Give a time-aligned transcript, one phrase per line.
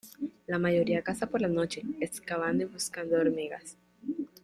[0.47, 3.77] La mayoría caza por la noche, excavando y buscando hormigas.